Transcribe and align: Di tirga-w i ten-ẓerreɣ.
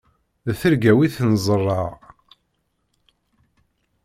Di 0.45 0.53
tirga-w 0.59 0.99
i 1.05 1.07
ten-ẓerreɣ. 1.15 1.89